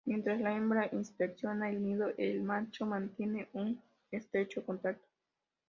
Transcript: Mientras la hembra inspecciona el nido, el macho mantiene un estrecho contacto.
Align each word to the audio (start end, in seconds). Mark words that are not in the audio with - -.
Mientras 0.03 0.41
la 0.41 0.55
hembra 0.57 0.89
inspecciona 0.93 1.69
el 1.69 1.83
nido, 1.83 2.07
el 2.17 2.41
macho 2.41 2.87
mantiene 2.87 3.49
un 3.53 3.79
estrecho 4.09 4.65
contacto. 4.65 5.07